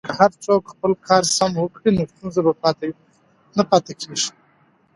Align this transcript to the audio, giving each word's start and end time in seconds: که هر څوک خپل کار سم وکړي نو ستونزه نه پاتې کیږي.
که 0.09 0.13
هر 0.21 0.31
څوک 0.45 0.61
خپل 0.73 0.91
کار 1.07 1.23
سم 1.37 1.51
وکړي 1.57 1.89
نو 1.97 2.03
ستونزه 2.11 2.41
نه 3.57 3.63
پاتې 3.69 3.93
کیږي. 4.01 4.29